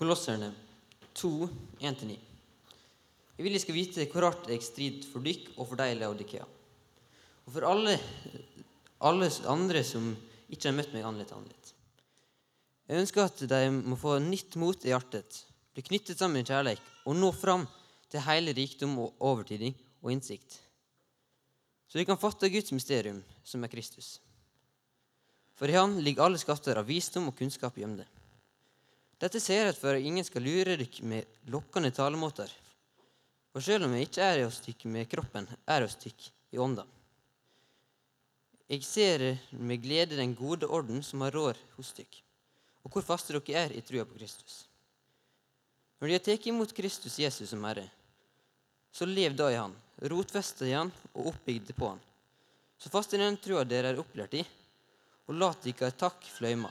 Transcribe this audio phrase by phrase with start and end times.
[0.00, 0.46] Kolosserne
[1.12, 1.28] 2,
[1.84, 2.14] 1-9.
[3.36, 6.46] Jeg vil de skal vite hvor hardt jeg strid for dykk og for deg, Laodikea.
[7.44, 7.98] Og for alle,
[9.04, 10.06] alle andre som
[10.48, 11.74] ikke har møtt meg annerledes annerledes.
[12.88, 15.42] Jeg ønsker at de må få nytt mot i hjertet,
[15.76, 17.66] bli knyttet sammen i kjærleik og nå fram
[18.08, 20.56] til hele rikdom og overtidning og innsikt.
[21.92, 24.16] Så de kan fatte Guds mysterium, som er Kristus.
[25.60, 28.08] For i Han ligger alle skatter av visdom og kunnskap gjemte.
[29.20, 32.48] Dette ser jeg for at ingen skal lure dere med lokkende talemåter.
[33.52, 36.86] For selv om jeg ikke er hos dere med kroppen, er hos dere i ånda.
[38.70, 42.22] Jeg ser med glede den gode orden som har rår hos dere,
[42.86, 44.62] og hvor faste dere er i trua på Kristus.
[46.00, 47.90] Når de har tatt imot Kristus Jesus som Herre,
[48.94, 52.00] så lev da i Han, rotfesta i Han og oppbygd på Han.
[52.80, 54.46] Så fast i den trua dere er opplært i,
[55.28, 56.70] og lat dere takk fløyma.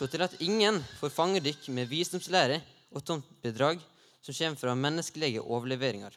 [0.00, 2.62] Se til at ingen får fange dykk med visdomslære
[2.96, 3.82] og tomt bedrag
[4.24, 6.14] som kommer fra menneskelige overleveringer,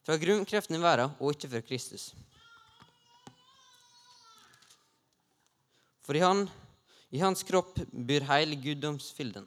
[0.00, 2.06] fra grunnkreftene i verden og ikke fra Kristus.
[6.08, 6.46] For i, han,
[7.12, 9.44] i hans kropp byr hele guddomsfylden.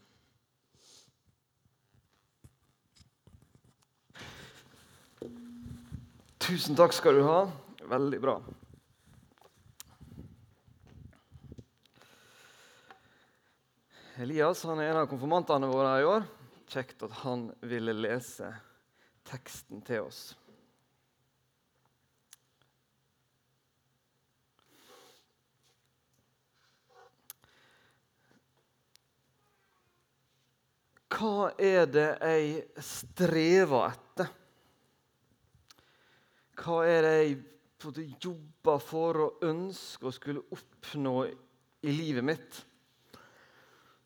[6.37, 7.43] Tusen takk skal du ha.
[7.97, 8.37] Veldig bra.
[14.19, 16.25] Elias han er en av konfirmantene våre i år.
[16.67, 18.49] Kjekt at han ville lese
[19.29, 20.19] teksten til oss.
[31.15, 34.37] Hva er det jeg strever etter?
[36.59, 41.21] Hva er det jeg jobber for og ønsker å skulle oppnå
[41.87, 42.65] i livet mitt?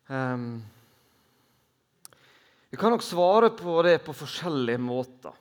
[0.08, 0.62] Um,
[2.70, 5.32] vi kan nok svare på det på forskjellige måter.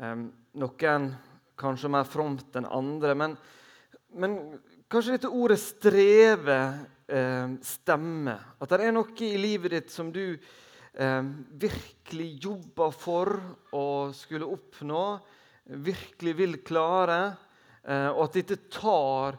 [0.00, 1.10] Um, noen
[1.58, 3.16] kanskje mer fromt enn andre.
[3.18, 3.34] Men,
[4.16, 4.38] men
[4.88, 6.62] kanskje dette ordet 'streve'
[7.08, 8.54] eh, stemmer.
[8.60, 10.38] At det er noe i livet ditt som du
[10.98, 13.28] virkelig jobber for
[13.76, 15.02] å skulle oppnå,
[15.78, 17.36] virkelig vil klare,
[17.84, 19.38] eh, og at dette tar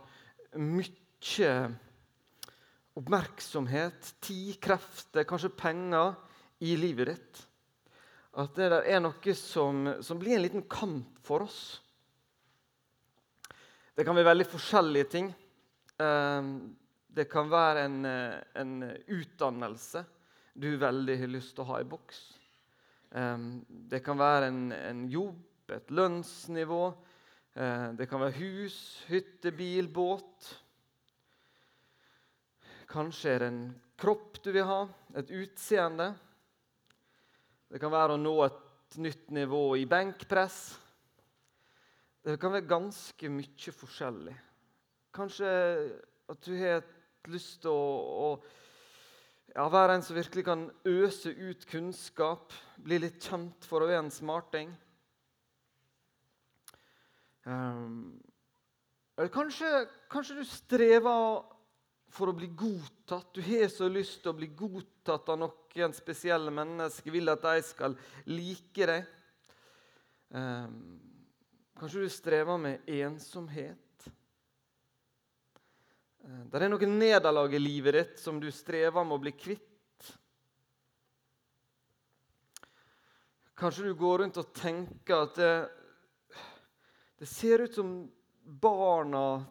[0.55, 1.51] mye
[2.97, 6.15] oppmerksomhet, tid, krefter, kanskje penger
[6.65, 7.43] i livet ditt.
[8.39, 11.61] At det der er noe som, som blir en liten kamp for oss.
[13.95, 15.31] Det kan være veldig forskjellige ting.
[15.99, 16.53] Ehm,
[17.09, 18.75] det kan være en, en
[19.11, 20.05] utdannelse
[20.59, 22.21] du veldig har lyst til å ha i boks.
[23.17, 25.41] Ehm, det kan være en, en jobb,
[25.75, 26.83] et lønnsnivå.
[27.59, 28.79] Ehm, det kan være hus,
[29.09, 30.53] hytte, bil, båt.
[32.89, 33.63] Kanskje er det en
[34.01, 34.83] kropp du vil ha,
[35.19, 36.07] et utseende.
[37.69, 40.61] Det kan være å nå et nytt nivå i benkpress.
[42.25, 44.33] Det kan være ganske mye forskjellig.
[45.13, 45.51] Kanskje
[46.29, 46.81] at du har
[47.29, 47.83] lyst til å,
[48.25, 48.29] å
[49.53, 54.07] ja, være en som virkelig kan øse ut kunnskap, bli litt kjent for å være
[54.07, 54.73] en smarting.
[57.45, 58.17] Um,
[59.17, 61.39] eller kanskje, kanskje du strever
[62.09, 63.33] for å bli godtatt.
[63.33, 67.13] Du har så lyst til å bli godtatt av noen spesielle mennesker.
[67.13, 67.97] Vil at de skal
[68.29, 69.15] like deg.
[70.29, 70.97] Um,
[71.79, 74.09] kanskje du strever med ensomhet.
[76.25, 79.65] Uh, det er noen nederlag i livet ditt som du strever med å bli kvitt.
[83.59, 85.53] Kanskje du går rundt og tenker at det,
[87.19, 87.89] det ser ut som
[88.39, 89.41] barna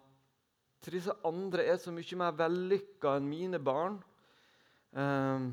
[0.85, 3.99] til disse andre er så mye mer vellykka enn mine barn.
[4.93, 5.51] Um,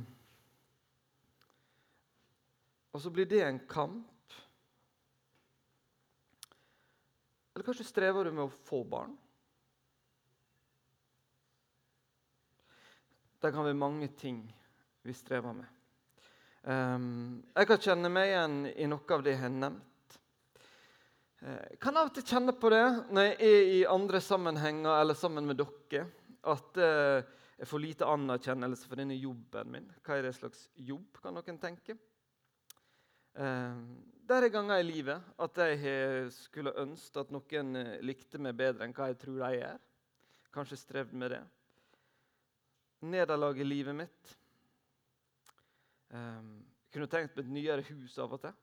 [2.93, 4.35] og så blir det en kamp.
[7.55, 9.15] Eller kanskje strever du med å få barn?
[13.41, 14.39] Det kan være mange ting
[15.05, 15.67] vi strever med.
[16.65, 19.94] Um, jeg kan kjenne meg igjen i noe av det jeg har nevnt.
[21.43, 25.01] Jeg uh, kan av og til kjenne på det når jeg er i andre sammenhenger
[25.01, 26.05] eller sammen med dere,
[26.47, 27.19] at uh,
[27.59, 29.89] jeg får lite anerkjennelse for denne jobben min.
[30.03, 31.95] Hva er det slags jobb, kan noen tenke?
[33.35, 37.73] Der det er ganger i livet at jeg skulle ønske at noen
[38.07, 39.79] likte meg bedre enn hva jeg tror de er.
[40.55, 41.41] Kanskje strevd med det.
[43.03, 44.35] Nederlag i livet mitt.
[46.15, 48.55] Jeg kunne tenkt meg et nyere hus av og til.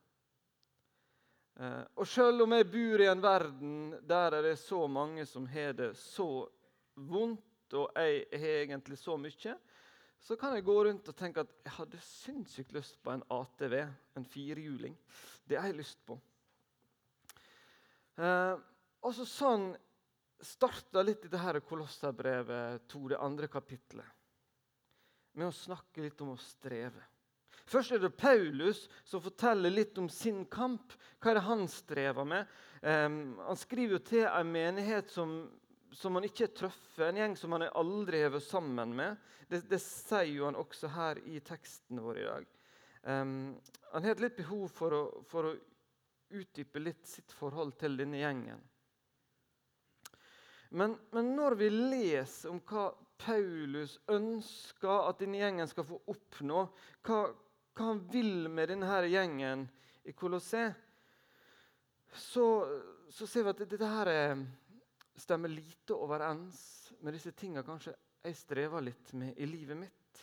[1.53, 3.73] Uh, og selv om jeg bor i en verden
[4.09, 6.47] der det er så mange som har det så
[6.95, 9.53] vondt, og jeg har egentlig så mye,
[10.23, 13.73] så kan jeg gå rundt og tenke at jeg hadde sinnssykt lyst på en ATV,
[14.15, 14.95] en firehjuling.
[15.43, 16.15] Det har jeg lyst på.
[18.15, 18.53] Eh,
[19.03, 19.65] og så sånn
[20.43, 24.07] starta litt i dette her Kolosserbrevet 2, det andre kapitlet,
[25.35, 27.03] med å snakke litt om å streve.
[27.65, 30.95] Først er det Paulus som forteller litt om sin kamp.
[31.19, 32.55] Hva er det han strever med?
[32.81, 35.37] Um, han skriver jo til en menighet som,
[35.95, 39.21] som han ikke har truffet, en gjeng som han aldri har vært sammen med.
[39.47, 42.49] Det, det, sier jo han også her i teksten vår i dag.
[43.03, 43.53] Um,
[43.93, 45.55] han har litt behov for å, for å
[46.33, 48.61] utdype litt sitt forhold til denne gjengen.
[50.73, 52.87] Men, men, når vi leser om hva
[53.23, 56.65] Paulus ønsker at denne gjengen skal få oppnå,
[57.07, 57.19] hva,
[57.73, 59.67] hva han vil med denne gjengen
[60.03, 60.75] i Colosset,
[62.13, 62.45] så,
[63.09, 64.11] så, ser vi at dette her
[65.17, 66.59] stemmer lite overens
[67.01, 70.21] med disse tingene kanskje jeg strever litt med i livet mitt.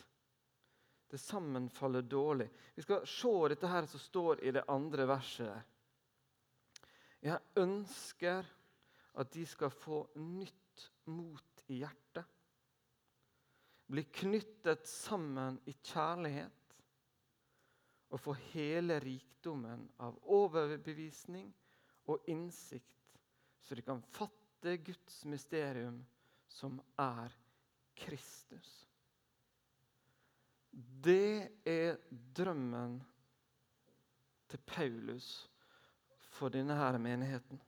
[1.11, 2.47] Det sammenfaller dårlig.
[2.75, 5.67] Vi skal se dette her som står i det andre verset.
[7.21, 8.47] Jeg ønsker
[9.21, 12.25] at de skal få nytt mot i hjertet.
[13.91, 16.75] Bli knyttet sammen i kjærlighet
[18.11, 21.49] og få hele rikdommen av overbevisning
[22.11, 23.17] og innsikt,
[23.61, 25.99] så de kan fatte Guds mysterium,
[26.47, 27.35] som er
[27.99, 28.71] Kristus.
[30.71, 31.99] Det er
[32.35, 32.99] drømmen
[34.51, 35.49] til Paulus
[36.31, 37.59] for denne menigheten.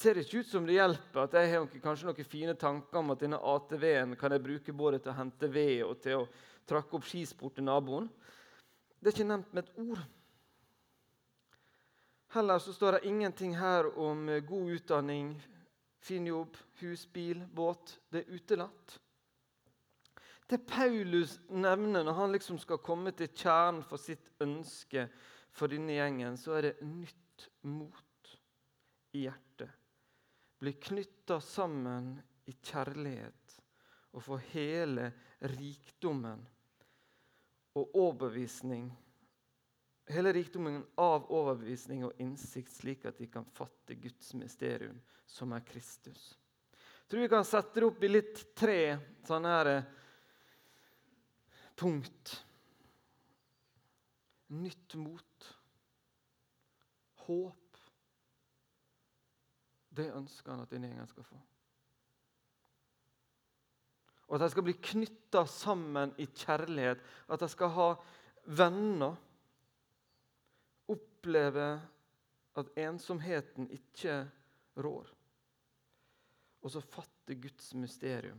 [0.00, 3.12] Ser det ikke ut som det hjelper at jeg har kanskje noen fine tanker om
[3.12, 6.28] at denne ATV-en kan jeg bruke både til å hente ved og til å
[6.68, 8.06] trakke opp skisport til naboen.
[8.96, 10.00] Det er ikke nevnt med et ord.
[12.32, 15.34] Heller så står det ingenting her om god utdanning,
[16.00, 17.98] fin jobb, hus, bil, båt.
[18.08, 18.94] Det er utelatt.
[20.48, 25.08] Det Paulus nevner når han liksom skal komme til kjernen for sitt ønske
[25.52, 28.34] for denne gjengen, så er det nytt mot
[29.18, 29.79] i hjertet
[30.60, 32.14] bli knytta sammen
[32.50, 33.60] i kjærlighet
[34.12, 35.10] og få hele
[35.56, 36.42] rikdommen
[37.78, 38.90] og overbevisning
[40.10, 45.62] Hele rikdommen av overbevisning og innsikt, slik at de kan fatte Guds mysterium, som er
[45.62, 46.32] Kristus.
[46.74, 48.80] Jeg tror vi kan sette det opp i litt tre
[49.28, 49.86] sånne her eh,
[51.78, 52.32] punkt.
[54.50, 55.48] Nytt mot.
[57.28, 57.69] Håp
[60.00, 61.38] det ønsker han at denne gjengen skal få.
[64.30, 67.00] Og at de skal bli knytta sammen i kjærlighet.
[67.26, 67.88] At de skal ha
[68.60, 69.16] venner.
[70.90, 71.70] Oppleve
[72.60, 74.22] at ensomheten ikke
[74.78, 75.10] rår.
[76.62, 78.38] Og så fatte Guds mysterium.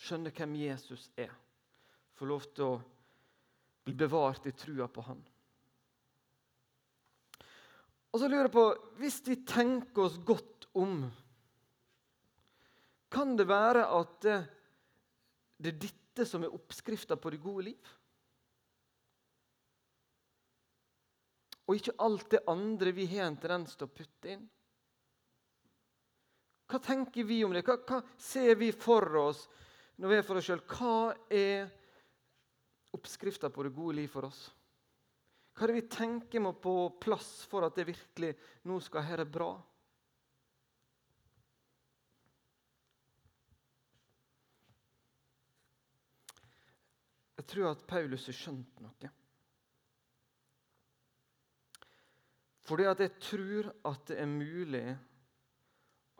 [0.00, 1.32] Skjønne hvem Jesus er.
[2.16, 2.80] Få lov til å
[3.84, 5.20] bli bevart i trua på Han.
[8.10, 8.66] Og så lurer jeg på
[8.98, 11.04] Hvis vi tenker oss godt om,
[13.10, 14.26] kan det være at
[15.60, 17.88] det er dette som er oppskrifta på det gode liv?
[21.66, 24.46] Og ikke alt det andre vi har en tendens til å putte inn?
[26.70, 27.64] Hva tenker vi om det?
[27.66, 29.44] Hva, hva ser vi for oss
[29.98, 30.62] når vi er for oss sjøl?
[30.70, 30.94] Hva
[31.34, 31.66] er
[32.94, 34.48] oppskrifta på det gode liv for oss?
[35.54, 38.32] Hva er det vi tenker må på plass for at det virkelig
[38.68, 39.50] nå skal være bra?
[47.40, 49.10] Jeg tror at Paulus har skjønt noe.
[52.70, 54.84] Fordi at jeg tror at det er mulig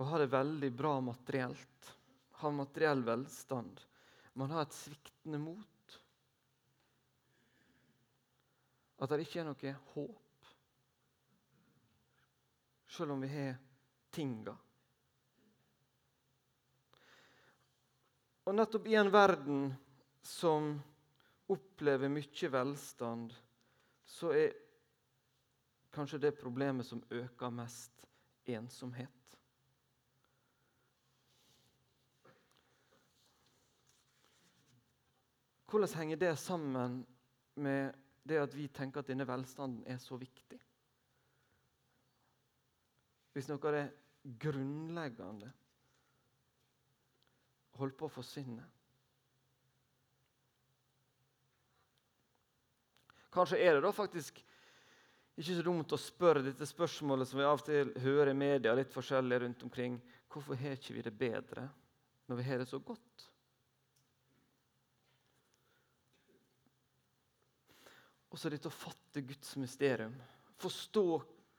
[0.00, 1.90] å ha det veldig bra materielt.
[2.40, 3.78] Ha materiell velstand.
[4.40, 5.69] Man har et sviktende mot.
[9.00, 10.48] At det ikke er noe håp,
[12.90, 13.54] selv om vi har
[14.12, 14.52] tinga.
[18.44, 19.70] Og nettopp i en verden
[20.26, 20.74] som
[21.50, 23.32] opplever mye velstand,
[24.04, 24.52] så er
[25.94, 28.04] kanskje det problemet som øker mest,
[28.50, 29.16] ensomhet.
[35.70, 37.06] Hvordan henger det sammen
[37.54, 40.58] med det at vi tenker at denne velstanden er så viktig.
[43.32, 43.86] Hvis noe av det
[44.42, 45.48] grunnleggende
[47.78, 48.66] holder på å forsvinne.
[53.30, 54.40] Kanskje er det da faktisk
[55.40, 58.74] ikke så dumt å spørre dette spørsmålet som vi av og til hører i media
[58.76, 60.00] litt forskjellig rundt omkring.
[60.28, 61.68] hvorfor har ikke vi det bedre
[62.28, 63.29] når vi har det så godt?
[68.30, 70.14] Og så dette å fatte Guds mysterium.
[70.60, 71.04] Forstå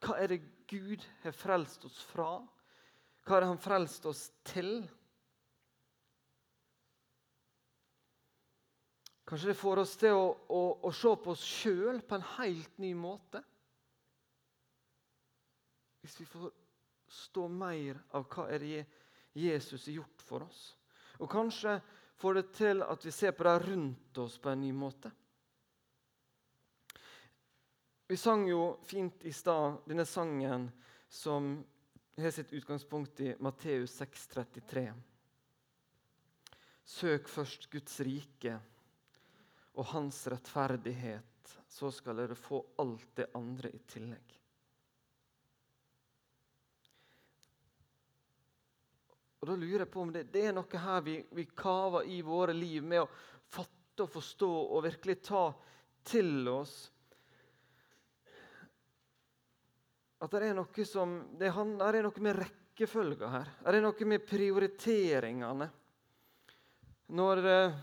[0.02, 0.40] hva er det
[0.72, 2.40] Gud har frelst oss fra?
[3.28, 4.80] Hva det Han frelst oss til?
[9.28, 12.82] Kanskje det får oss til å, å, å se på oss sjøl på en helt
[12.84, 13.44] ny måte?
[16.02, 16.50] Hvis vi får
[17.12, 18.84] stå mer av hva er det
[19.38, 20.62] Jesus har gjort for oss.
[21.22, 21.78] Og kanskje
[22.20, 25.12] får det til at vi ser på det rundt oss på en ny måte.
[28.12, 30.66] Vi sang jo fint i stad denne sangen
[31.08, 31.64] som
[32.18, 34.84] har sitt utgangspunkt i Matteus 6,33.
[36.84, 38.58] Søk først Guds rike
[39.80, 44.38] og hans rettferdighet, så skal dere få alt det andre i tillegg.
[49.40, 52.20] Og Da lurer jeg på om det, det er noe her vi, vi kaver i
[52.28, 53.12] våre liv med å
[53.56, 55.54] fatte og forstå og virkelig ta
[56.04, 56.82] til oss.
[60.22, 63.54] At det er noe som det er, noe med rekkefølga her.
[63.66, 65.70] Det noe med prioriteringene.
[67.12, 67.80] Når eh,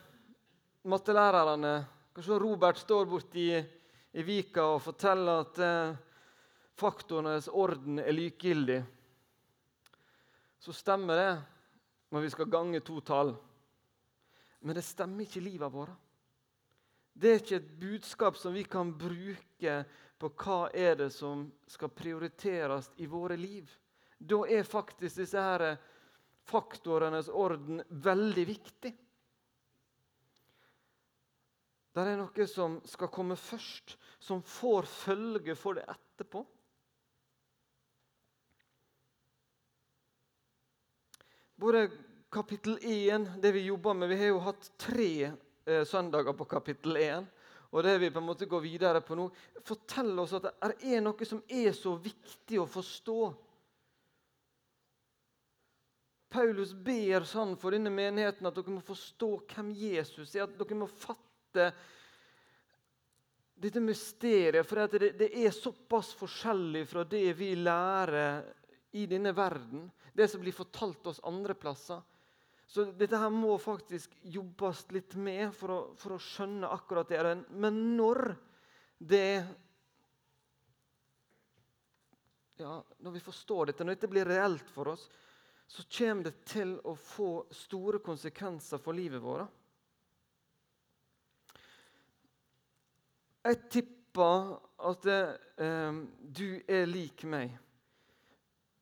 [0.88, 1.72] mattelærerne
[2.18, 5.98] Kanskje Robert står borti i Vika og forteller at eh,
[6.78, 8.78] faktorenes orden er likegyldig
[10.58, 11.30] så stemmer det
[12.12, 13.34] når vi skal gange to tall.
[14.64, 15.94] Men det stemmer ikke i livet vårt.
[17.18, 19.74] Det er ikke et budskap som vi kan bruke
[20.18, 23.70] på hva er det som skal prioriteres i våre liv.
[24.18, 25.76] Da er faktisk disse her
[26.48, 28.92] faktorenes orden veldig viktig.
[31.94, 36.44] Det er noe som skal komme først, som får følge for det etterpå.
[41.58, 41.88] Både
[42.30, 45.32] kapittel 1, det vi jobber med Vi har jo hatt tre
[45.66, 47.26] eh, søndager på kapittel 1.
[47.68, 49.26] Og det vi på en måte går videre på nå,
[49.66, 53.18] forteller oss at det er noe som er så viktig å forstå.
[56.32, 60.44] Paulus ber sånn for denne menigheten at dere må forstå hvem Jesus er.
[60.44, 61.70] At dere må fatte
[63.58, 64.64] dette mysteriet.
[64.68, 68.44] For det, det er såpass forskjellig fra det vi lærer
[68.96, 72.00] i denne verden det som blir fortalt oss andre plasser.
[72.68, 77.22] Så dette her må faktisk jobbes litt med for å, for å skjønne akkurat det.
[77.56, 78.34] Men når
[78.98, 79.46] det
[82.58, 85.04] ja, Når vi forstår dette, når dette blir reelt for oss,
[85.68, 89.46] så kommer det til å få store konsekvenser for livet vårt.
[93.46, 94.56] Jeg tipper
[94.90, 97.54] at eh, du er lik meg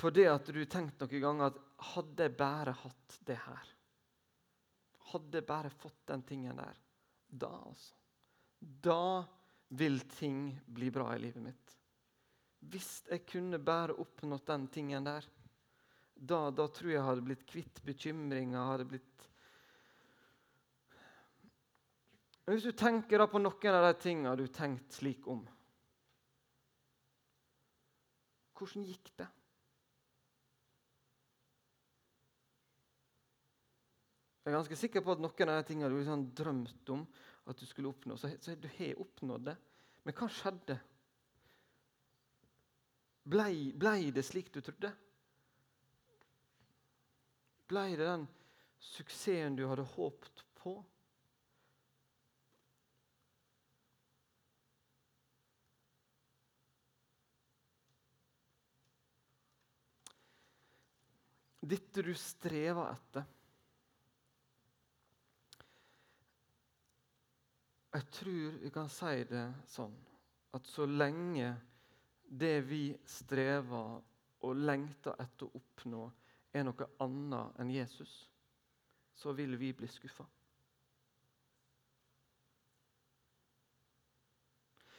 [0.00, 3.75] på det at du tenkte noen ganger at hadde jeg bare hatt det her
[5.12, 6.78] Hadde bare fått den tingen der
[7.26, 7.94] Da, altså.
[8.58, 9.24] Da
[9.68, 11.72] vil ting bli bra i livet mitt.
[12.66, 15.26] Hvis jeg kunne bare oppnådd den tingen der,
[16.16, 18.70] da, da tror jeg jeg hadde blitt kvitt bekymringer.
[18.70, 19.26] hadde blitt...
[22.46, 25.42] Hvis du tenker på noen av de tingene du tenkte slik om
[28.56, 29.26] Hvordan gikk det?
[34.46, 37.00] Jeg er ganske sikker på at noen av de tingene du liksom drømte om
[37.50, 39.56] at du skulle oppnå, så, så du har oppnådd det.
[40.06, 40.76] Men hva skjedde?
[43.26, 44.92] Blei, blei det slik du trodde?
[47.66, 48.28] Blei det den
[48.92, 50.78] suksessen du hadde håpet på?
[61.66, 63.32] Dette du strever etter
[67.96, 69.94] Jeg tror vi kan si det sånn
[70.56, 71.48] at så lenge
[72.28, 74.02] det vi strever
[74.44, 76.02] og lengter etter å oppnå,
[76.52, 78.12] er noe annet enn Jesus,
[79.16, 80.26] så vil vi bli skuffa.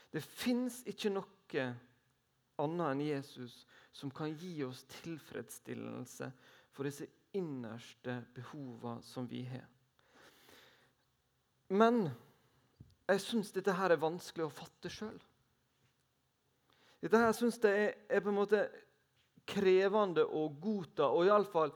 [0.09, 1.69] Det fins ikke noe
[2.57, 3.59] annet enn Jesus
[3.93, 6.31] som kan gi oss tilfredsstillelse
[6.73, 7.05] for disse
[7.37, 9.67] innerste behovene som vi har.
[11.77, 12.07] Men
[13.07, 15.17] jeg syns dette her er vanskelig å fatte sjøl.
[16.99, 18.63] Dette her syns jeg er, er, på en måte
[19.47, 21.71] krevende å godta, og iallfall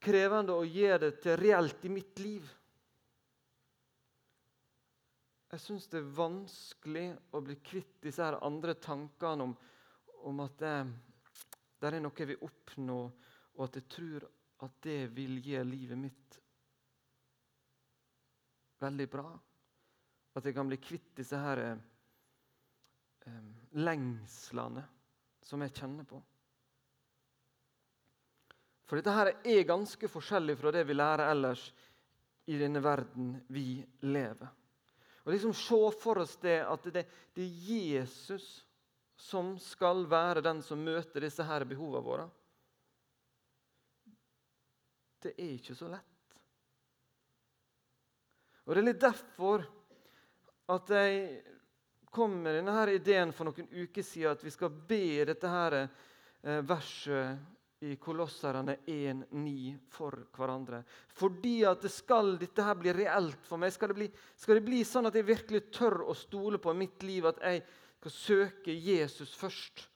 [0.00, 2.48] krevende å gjøre det til reelt i mitt liv.
[5.50, 9.54] Jeg syns det er vanskelig å bli kvitt disse her andre tankene om,
[10.28, 10.74] om at det,
[11.80, 13.00] det, er noe jeg vil oppnå,
[13.56, 14.28] og at jeg tror
[14.66, 16.36] at det vil gjøre livet mitt
[18.80, 19.30] veldig bra.
[20.38, 21.78] At jeg kan bli kvitt disse her eh,
[23.78, 24.84] lengslene
[25.42, 26.20] som jeg kjenner på.
[28.86, 31.68] For dette her er ganske forskjellig fra det vi lærer ellers
[32.50, 34.48] i denne verden vi lever.
[35.22, 37.04] Og liksom Se for oss det at det,
[37.36, 38.64] det er Jesus
[39.20, 42.24] som skal være den som møter disse her behovene våre.
[45.20, 46.40] Det er ikke så lett.
[48.64, 49.66] Og Det er litt derfor
[50.70, 51.22] at jeg
[52.10, 56.60] kom med denne ideen for noen uker siden at vi skal be dette her eh,
[56.66, 57.38] verset
[57.80, 60.82] i Kolosserne 1,9 for hverandre.
[61.16, 63.72] Fordi at det skal dette her bli reelt for meg.
[63.72, 67.00] Skal det, bli, skal det bli sånn at jeg virkelig tør å stole på mitt
[67.08, 67.62] liv, at jeg
[68.00, 69.86] skal søke Jesus først,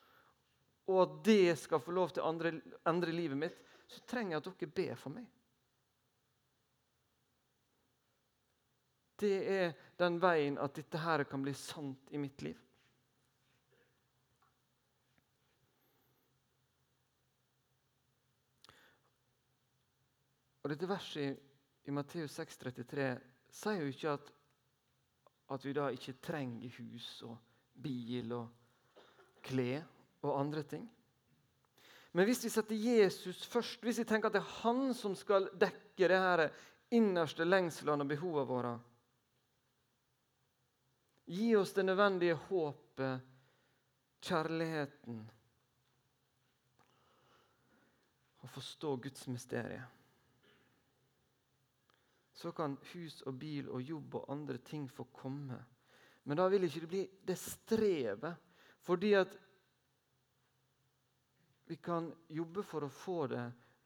[0.89, 4.49] og at det skal få lov til å endre livet mitt, så trenger jeg at
[4.49, 5.29] dere ber for meg.
[9.25, 12.59] Det er den veien at dette her kan bli sant i mitt liv.
[20.65, 21.41] Og Dette verset
[21.85, 23.09] i Matteus 6,33
[23.53, 24.31] sier jo ikke at,
[25.53, 27.37] at vi da ikke trenger hus og
[27.85, 28.47] bil og
[29.45, 29.85] klær
[30.25, 30.87] og andre ting.
[32.17, 35.51] Men hvis vi setter Jesus først, hvis vi tenker at det er han som skal
[35.61, 36.47] dekke det her
[36.95, 38.75] innerste lengslene og behovene våre
[41.25, 43.21] Gi oss det nødvendige håpet,
[44.21, 45.21] kjærligheten,
[48.45, 49.95] og forstå Guds mysterium
[52.35, 55.57] så kan hus og bil og jobb og andre ting få komme.
[56.25, 58.35] Men da vil ikke det bli det strevet.
[58.85, 59.37] Fordi at
[61.71, 63.45] vi kan jobbe for å få det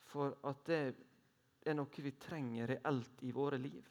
[0.08, 0.80] for at det
[1.68, 3.84] er noe vi trenger reelt i våre liv.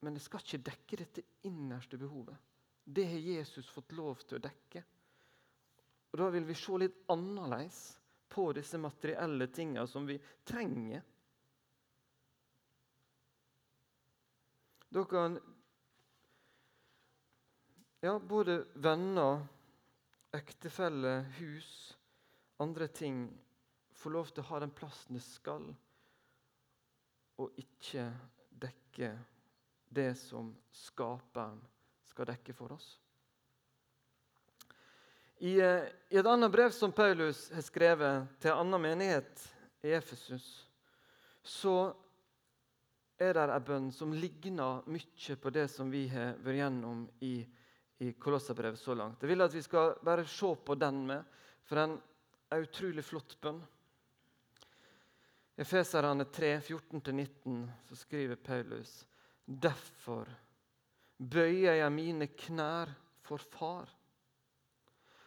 [0.00, 2.36] Men det skal ikke dekke dette innerste behovet.
[2.84, 4.82] Det har Jesus fått lov til å dekke.
[6.12, 7.80] Og Da vil vi se litt annerledes
[8.28, 11.02] på disse materielle tingene som vi trenger.
[14.88, 15.38] Da kan
[18.00, 19.46] ja, både venner,
[20.32, 21.96] ektefelle, hus,
[22.62, 23.24] andre ting
[23.96, 25.64] få lov til å ha den plassen det skal,
[27.40, 28.04] og ikke
[28.62, 29.10] dekke
[29.96, 31.58] det som skaperen
[32.06, 32.86] skal dekke for oss.
[35.38, 39.42] I, eh, I, et annet brev som Paulus har skrevet til en annen menighet
[39.84, 40.46] i Efesus,
[41.42, 41.92] så
[43.20, 47.34] er det en bønn som ligner mye på det som vi har vært gjennom i,
[48.04, 49.22] i Kolosserbrevet så langt.
[49.22, 51.24] Jeg vil at vi skal bare se på den med,
[51.64, 51.96] for den
[52.50, 53.60] er en utrolig flott bønn.
[55.56, 59.06] I Efeserne 3, 14-19 så skriver Paulus.:
[59.46, 60.26] Derfor
[61.18, 62.92] bøyer jeg mine knær
[63.26, 63.88] for Far,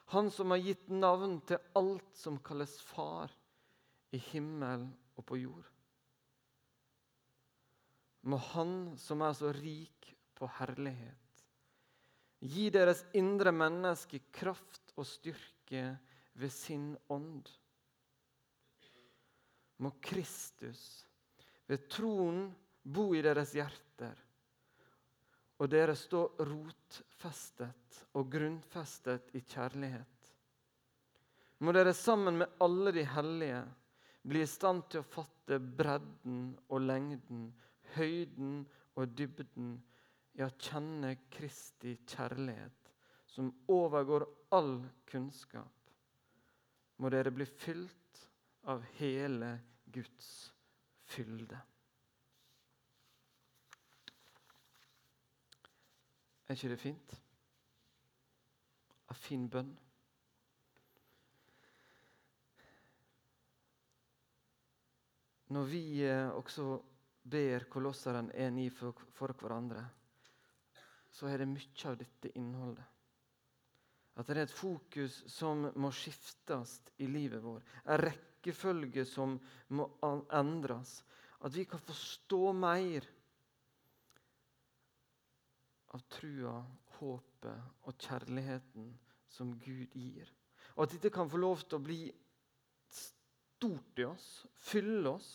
[0.10, 3.29] Han som har gitt navn til alt som kalles Far,
[4.12, 5.67] i himmel og på jord
[8.21, 11.43] må Han som er så rik på herlighet,
[12.39, 15.84] gi deres indre menneske kraft og styrke
[16.39, 17.47] ved sin ånd.
[19.79, 21.05] Må Kristus
[21.67, 22.49] ved troen
[22.89, 24.15] bo i deres hjerter,
[25.60, 30.32] og dere stå rotfestet og grunnfestet i kjærlighet.
[31.60, 33.63] Må dere sammen med alle de hellige
[34.30, 37.49] bli i stand til å fatte bredden og lengden
[37.95, 38.63] høyden
[38.97, 39.73] og dybden
[40.39, 42.93] å kjenne Kristi kjærlighet,
[43.28, 44.25] som overgår
[44.56, 44.78] all
[45.10, 45.91] kunnskap.
[46.99, 48.23] Må dere bli fylt
[48.71, 49.52] av hele
[49.91, 50.30] Guds
[51.10, 51.60] fylde.
[56.49, 57.12] Er ikke det fint?
[59.13, 59.69] Av fin bønn.
[65.53, 66.79] Når vi eh, også
[67.29, 69.83] ber kolosseren 1.9 for, for hverandre,
[71.13, 72.85] så er det mye av dette innholdet.
[74.17, 77.62] At det er et fokus som må skiftes i livet vår.
[77.85, 79.38] En rekkefølge som
[79.77, 79.85] må
[80.33, 80.99] endres.
[81.45, 83.05] At vi kan forstå mer
[85.95, 86.56] av trua,
[86.99, 88.91] håpet og kjærligheten
[89.30, 90.30] som Gud gir.
[90.75, 92.02] Og at dette kan få lov til å bli
[92.93, 94.28] stort i oss,
[94.69, 95.32] fylle oss.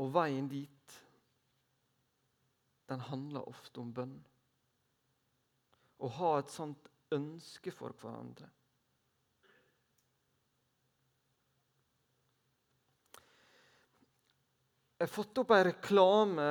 [0.00, 0.96] Og veien dit,
[2.90, 4.16] den handler ofte om bønn.
[6.00, 8.48] Å ha et sånt ønske for hverandre.
[15.00, 16.46] Jeg har fått opp en reklame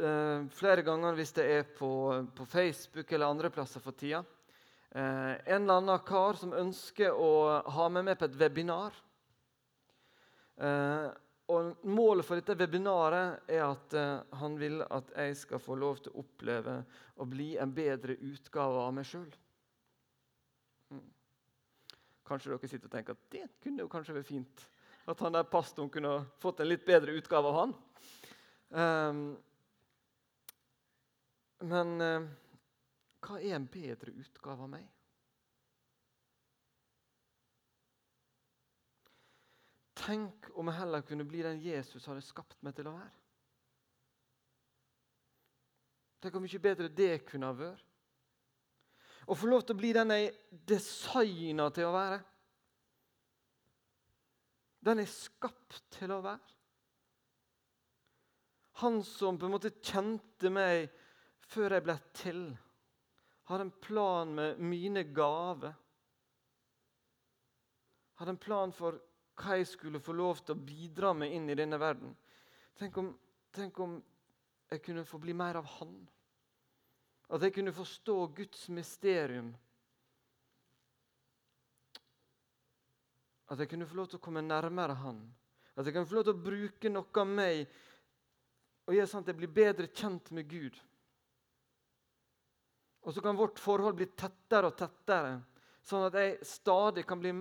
[0.00, 1.90] eh, flere ganger hvis det er på,
[2.36, 4.22] på, Facebook eller andre plasser for tida.
[4.90, 8.96] Eh, en eller annen kar som ønsker å ha meg med på et webinar.
[10.60, 11.10] Eh,
[11.50, 16.02] og Målet for dette webinaret er at eh, han vil at jeg skal få lov
[16.02, 16.76] til å oppleve
[17.20, 19.30] å bli en bedre utgave av meg sjøl.
[20.94, 21.06] Mm.
[22.28, 24.66] Kanskje dere sitter og tenker at det kunne jo kanskje vært fint.
[25.10, 27.78] At han der pastoren kunne fått en litt bedre utgave av han.
[28.70, 29.22] Um,
[31.66, 32.28] men uh,
[33.20, 34.86] hva er en bedre utgave av meg?
[40.00, 43.12] Tenk om jeg heller kunne bli den Jesus hadde skapt meg til å være.
[46.20, 47.86] Tenk hvor mye bedre det kunne ha vært.
[49.30, 50.32] Å få lov til å bli den jeg
[50.68, 52.18] designa til å være.
[54.80, 56.56] Den jeg er skapt til å være.
[58.80, 60.88] Han som på en måte kjente meg
[61.50, 62.42] før jeg ble til,
[63.50, 65.74] har en plan med mine gaver.
[68.20, 69.00] Har en plan for
[69.40, 72.12] hva jeg skulle få lov til å bidra med inn i denne verden.
[72.78, 73.10] Tenk om,
[73.56, 73.96] tenk om
[74.70, 75.94] jeg kunne få bli mer av Han.
[77.30, 79.50] At jeg kunne forstå Guds mysterium.
[83.50, 85.24] At jeg kunne få lov til å komme nærmere Han.
[85.74, 87.64] At jeg kunne få lov til å bruke noe av meg
[88.86, 90.78] og gjøre sånn at jeg blir bedre kjent med Gud.
[93.06, 95.38] Og så kan vårt forhold bli tettere og tettere,
[95.82, 97.32] sånn at jeg stadig kan bli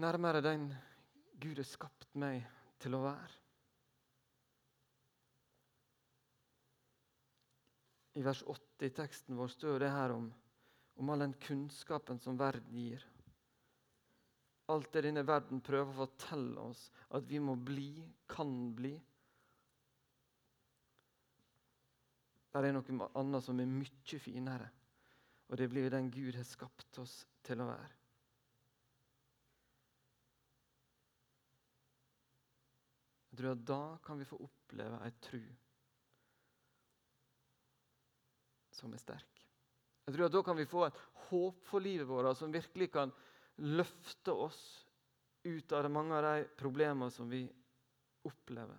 [0.00, 0.70] nærmere den
[1.38, 2.46] Gud har skapt meg
[2.82, 3.36] til å være.
[8.18, 10.26] I vers 8 i teksten vår står det her om,
[10.98, 13.04] om all den kunnskapen som verden gir.
[14.72, 17.92] Alt det denne verden prøver å fortelle oss at vi må bli,
[18.28, 18.96] kan bli.
[22.54, 24.70] Der er noe annet som er mye finere,
[25.48, 27.94] og det blir den Gud har skapt oss til å være.
[33.28, 35.42] Jeg tror at da kan vi få oppleve ei tru
[38.74, 39.44] som er sterk.
[40.08, 43.12] Jeg tror at Da kan vi få et håp for livet vårt som virkelig kan
[43.58, 44.60] løfte oss
[45.44, 47.44] ut av mange av de problemene som vi
[48.26, 48.78] opplever.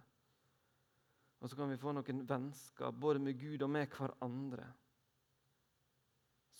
[1.40, 4.68] Og så kan vi få noen vennskap både med Gud og med hverandre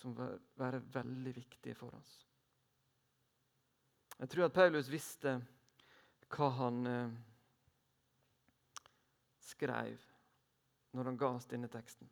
[0.00, 2.12] som vil være veldig viktige for oss.
[4.20, 5.34] Jeg tror at Paulus visste
[6.30, 7.12] hva han eh,
[9.44, 10.00] skrev
[10.96, 12.08] når han ga oss denne teksten.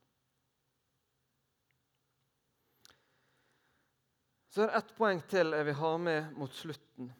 [4.49, 7.11] Så er det ett poeng til jeg vil ha med mot slutten.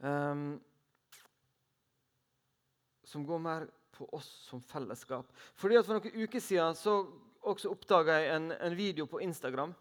[0.00, 0.60] Um,
[3.10, 5.28] som går mer på oss som fellesskap.
[5.58, 7.00] Fordi at For noen uker siden så
[7.50, 9.72] også oppdaga jeg en, en, video på Instagram.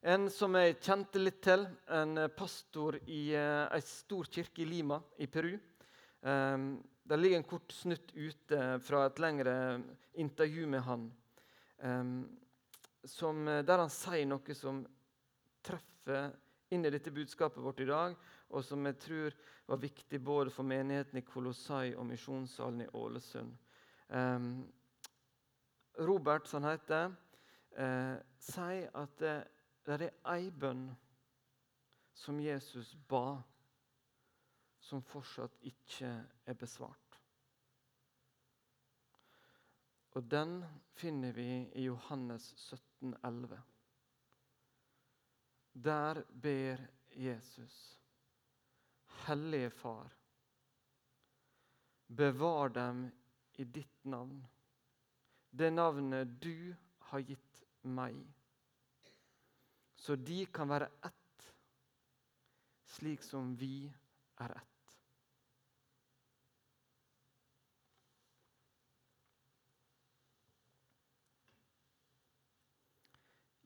[0.00, 1.66] En som jeg kjente litt til.
[1.92, 5.52] En pastor i uh, ei stor kirke i Lima i Peru.
[6.22, 6.72] Um,
[7.10, 9.54] det ligger en kort snutt ute fra et lengre
[10.20, 11.06] intervju med han,
[11.82, 12.12] um,
[13.04, 14.82] som, eh, der han sier noe som
[15.64, 16.28] treffer
[16.70, 18.14] inn i dette budskapet vårt i dag,
[18.50, 19.36] og som jeg tror
[19.66, 23.52] var viktig både for menigheten i Kolossai og misjonssalen i Ålesund.
[24.08, 24.72] Um,
[25.98, 27.14] Robert, som han heter,
[27.78, 29.36] uh, sier at det,
[29.86, 30.88] det er ei bønn
[32.14, 33.40] som Jesus ba
[34.80, 36.10] som fortsatt ikke
[36.46, 37.20] er besvart.
[40.18, 40.64] Og den
[40.98, 43.60] finner vi i Johannes 17, 11.
[45.84, 46.76] Der ber
[47.14, 47.99] Jesus,
[49.26, 50.16] Hellige Far,
[52.06, 53.10] bevar dem
[53.52, 54.46] i ditt navn,
[55.50, 56.74] det navnet du
[57.10, 58.16] har gitt meg,
[59.94, 61.46] så de kan være ett,
[62.96, 63.86] slik som vi
[64.40, 64.66] er ett.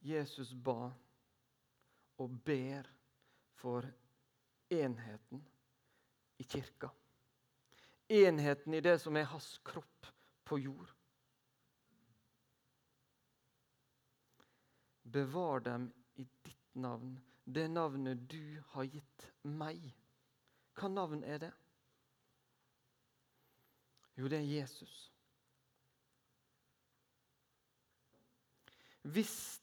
[0.05, 0.91] Jesus ba
[2.21, 2.89] og ber
[3.57, 3.87] for
[4.83, 5.45] enheten
[6.37, 6.91] i kirka.
[8.09, 10.07] Enheten i det som er hans kropp
[10.45, 10.93] på jord.
[15.03, 19.81] Bevar dem i ditt navn, det navnet du har gitt meg.
[20.75, 21.53] Hva navn er det?
[24.19, 24.95] Jo, det er Jesus.
[29.03, 29.55] Hvis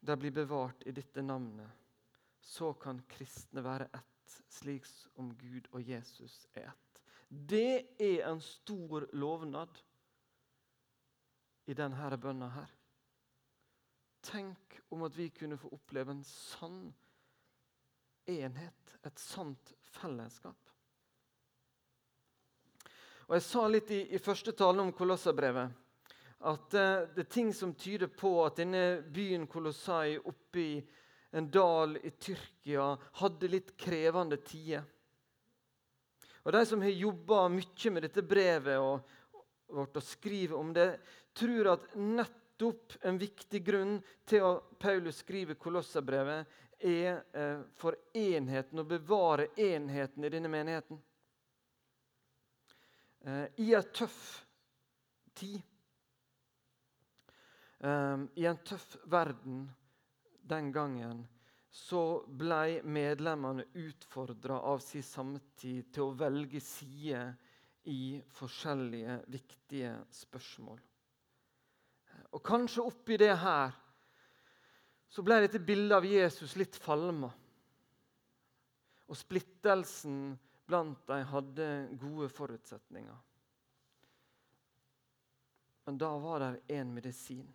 [0.00, 1.81] det blir bevart i dette navnet,
[2.52, 7.00] så kan kristne være ett slik som Gud og Jesus er ett.
[7.28, 9.78] Det er en stor lovnad
[11.64, 12.74] i denne bønna her.
[14.22, 16.92] Tenk om at vi kunne få oppleve en sann
[18.28, 20.58] enhet, et sant fellesskap.
[23.30, 25.78] Og Jeg sa litt i, i første tale om Kolossabrevet
[26.42, 30.74] at uh, det er ting som tyder på at denne byen Kolossai oppe i
[31.32, 34.84] en dal i Tyrkia hadde litt krevende tider.
[36.42, 39.06] Og De som har jobba mye med dette brevet og,
[39.72, 40.90] vårt og skriver om det,
[41.32, 43.96] tror at nettopp en viktig grunn
[44.28, 50.98] til at Paulus skriver Kolossabrevet, er eh, for enheten, å bevare enheten i denne menigheten.
[53.22, 54.18] Eh, I en tøff
[55.38, 55.60] tid,
[57.86, 59.62] eh, i en tøff verden
[60.48, 61.26] den gangen,
[61.72, 67.22] så ble medlemmene utfordra av sin samtid til å velge side
[67.88, 70.80] i forskjellige viktige spørsmål.
[72.32, 73.72] Og kanskje oppi det her
[75.12, 77.28] så ble dette bildet av Jesus litt falma.
[79.08, 80.32] Og splittelsen
[80.68, 81.68] blant dem hadde
[82.00, 83.18] gode forutsetninger.
[85.84, 87.48] Men da var det én medisin.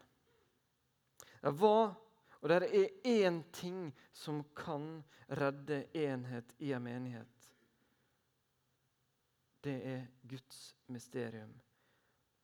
[1.41, 1.95] Det var,
[2.41, 7.49] og det er én ting som kan redde enhet i en menighet.
[9.63, 11.53] Det er Guds mysterium,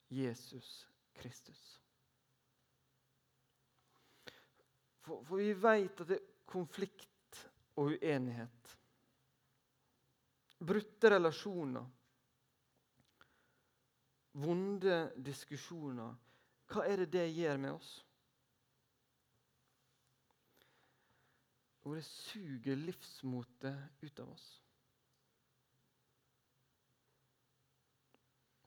[0.09, 1.81] Jesus Kristus.
[5.03, 7.43] For, for vi vet at det er konflikt
[7.75, 8.77] og uenighet.
[10.63, 11.85] Brutte relasjoner.
[14.33, 16.15] Vonde diskusjoner.
[16.71, 17.91] Hva er det det gjør med oss?
[21.83, 24.47] Og det suger livsmotet ut av oss.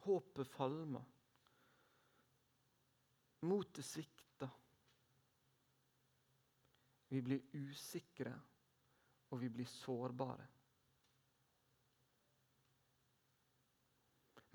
[0.05, 1.05] Håpet falmer.
[3.47, 4.53] Motet svikter.
[7.09, 8.35] Vi blir usikre,
[9.31, 10.47] og vi blir sårbare.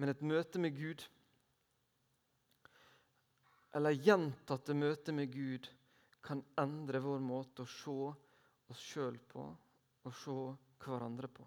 [0.01, 1.03] Men et møte med Gud,
[3.77, 5.69] eller gjentatte møter med Gud,
[6.21, 7.97] kan endre vår måte å se
[8.71, 9.43] oss sjøl på
[10.01, 10.37] og se
[10.81, 11.45] hverandre på.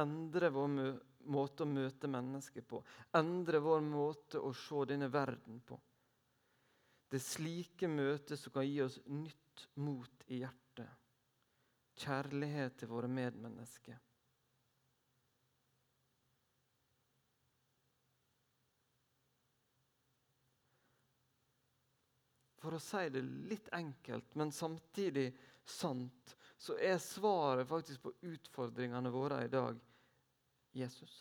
[0.00, 0.70] Endre vår
[1.30, 2.80] måte å møte mennesker på.
[3.18, 5.78] Endre vår måte å se denne verden på.
[7.08, 10.90] Det er slike møter som kan gi oss nytt mot i hjertet.
[11.94, 14.00] Kjærlighet til våre medmennesker.
[22.64, 25.26] For å si det litt enkelt, men samtidig
[25.68, 29.76] sant, så er svaret faktisk på utfordringene våre i dag
[30.72, 31.18] Jesus.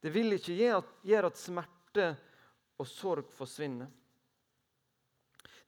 [0.00, 2.08] Det vil ikke gjøre at smerte
[2.80, 3.90] og sorg forsvinner.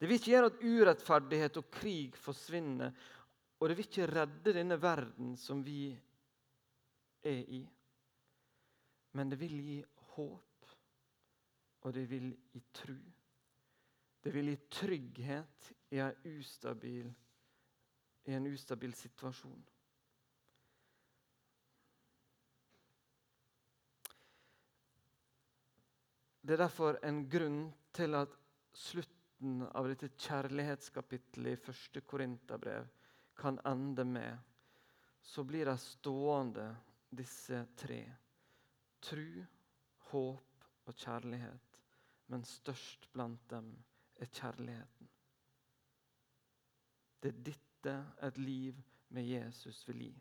[0.00, 2.90] Det vil ikke gjøre at urettferdighet og krig forsvinner.
[3.60, 5.92] Og det vil ikke redde denne verden som vi
[7.22, 7.60] er i.
[9.14, 9.76] Men det vil gi
[10.16, 10.51] håp,
[11.82, 12.96] og det vil gi tru.
[14.22, 17.08] Det vil gi trygghet i en ustabil,
[18.24, 19.64] i en ustabil situasjon.
[26.42, 27.60] Det er derfor en grunn
[27.94, 28.32] til at
[28.74, 32.88] slutten av dette kjærlighetskapittelet i første Korinterbrev
[33.38, 34.38] kan ende med
[35.22, 36.64] Så blir de stående,
[37.10, 38.00] disse tre.
[39.00, 39.44] Tru,
[40.10, 41.71] håp og kjærlighet.
[42.26, 43.72] Men størst blant dem
[44.16, 45.08] er kjærligheten.
[47.22, 47.94] Det er dette
[48.26, 50.12] et liv med Jesus vil gi.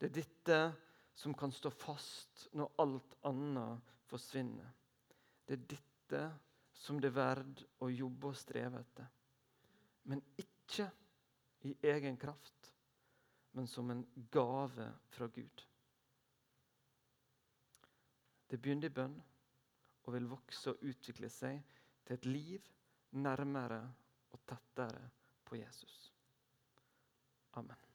[0.00, 0.60] Det er dette
[1.14, 4.70] som kan stå fast når alt annet forsvinner.
[5.46, 6.22] Det er dette
[6.80, 9.08] som det er verd å jobbe og streve etter.
[10.08, 10.88] Men ikke
[11.68, 12.70] i egen kraft,
[13.52, 15.66] men som en gave fra Gud.
[18.50, 19.18] Det begynner i bønn
[20.04, 21.60] og vil vokse og utvikle seg
[22.06, 22.72] til et liv
[23.12, 23.82] nærmere
[24.30, 25.10] og tettere
[25.44, 26.12] på Jesus.
[27.58, 27.89] Amen.